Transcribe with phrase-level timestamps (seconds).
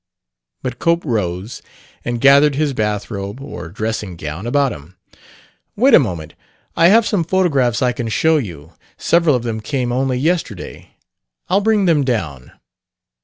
[0.63, 1.61] But Cope rose,
[2.03, 4.97] and gathered his bathrobe or dressing gown about him.
[5.75, 6.33] "Wait a moment.
[6.75, 10.95] I have some photographs I can show you several of them came only yesterday.
[11.49, 12.51] I'll bring them down."